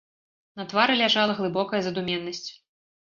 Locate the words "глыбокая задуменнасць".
1.41-2.47